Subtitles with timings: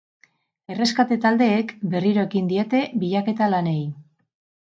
[0.75, 3.79] Erreskate taldeek berriro ekin diete bilaketa lanei.